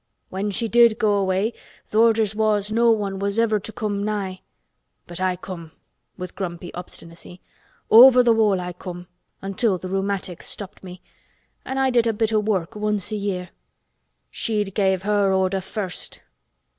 When 0.29 0.49
she 0.49 0.67
did 0.67 0.97
go 0.97 1.13
away 1.13 1.53
th' 1.91 1.93
orders 1.93 2.33
was 2.35 2.71
no 2.71 2.89
one 2.89 3.19
was 3.19 3.37
ever 3.37 3.59
to 3.59 3.71
come 3.71 4.03
nigh. 4.03 4.41
But 5.05 5.21
I 5.21 5.35
come," 5.35 5.73
with 6.17 6.33
grumpy 6.35 6.73
obstinacy. 6.73 7.39
"Over 7.91 8.23
th' 8.23 8.33
wall 8.35 8.59
I 8.59 8.73
come—until 8.73 9.77
th' 9.77 9.83
rheumatics 9.83 10.47
stopped 10.47 10.83
me—an' 10.83 11.77
I 11.77 11.91
did 11.91 12.07
a 12.07 12.13
bit 12.13 12.33
o' 12.33 12.39
work 12.39 12.75
once 12.75 13.11
a 13.11 13.15
year. 13.15 13.51
She'd 14.31 14.73
gave 14.73 15.03
her 15.03 15.31
order 15.31 15.61
first." 15.61 16.21